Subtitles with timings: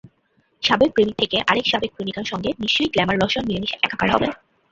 [0.63, 4.27] সাবেক প্রেমিক থেকে আরেক সাবেক প্রেমিকের সঙ্গে নিশ্চয়ই গ্ল্যামার-রসায়ন মিলেমিশে একাকার হবে।